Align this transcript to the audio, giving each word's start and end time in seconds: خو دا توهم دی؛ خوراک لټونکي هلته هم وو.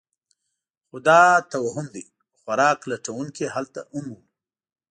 خو 0.87 0.97
دا 1.07 1.21
توهم 1.51 1.87
دی؛ 1.93 2.03
خوراک 2.39 2.79
لټونکي 2.91 3.45
هلته 3.55 3.79
هم 3.93 4.05
وو. 4.13 4.19